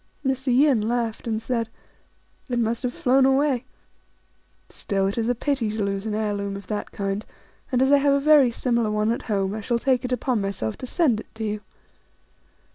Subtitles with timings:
[0.25, 0.47] Mr.
[0.47, 1.69] Yin laughed, and said,"
[2.49, 3.65] It must have flown away!
[4.67, 7.23] Still, it is a pity to lose an heir loom of that kind;
[7.71, 10.75] and as I have a very similar one at home, I shall take upon myself
[10.77, 11.61] to send it to you."